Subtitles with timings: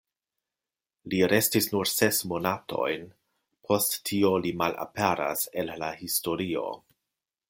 [1.13, 3.05] Li restis nur ses monatojn;
[3.69, 6.65] post tio li malaperas el la historio.